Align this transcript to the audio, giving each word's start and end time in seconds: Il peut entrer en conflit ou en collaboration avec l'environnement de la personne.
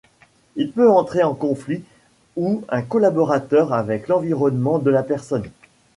Il 0.55 0.71
peut 0.71 0.89
entrer 0.89 1.21
en 1.21 1.35
conflit 1.35 1.83
ou 2.35 2.63
en 2.71 2.81
collaboration 2.81 3.69
avec 3.71 4.07
l'environnement 4.07 4.79
de 4.79 4.89
la 4.89 5.03
personne. 5.03 5.45